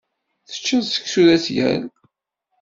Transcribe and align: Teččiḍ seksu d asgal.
Teččiḍ 0.49 0.83
seksu 0.87 1.21
d 1.27 1.29
asgal. 1.35 1.83